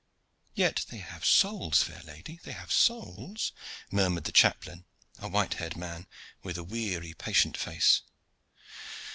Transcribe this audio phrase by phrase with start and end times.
[0.55, 3.51] "Yet they have souls, fair lady, they have souls!"
[3.91, 4.85] murmured the chaplain,
[5.19, 6.07] a white haired man
[6.41, 8.01] with a weary, patient face.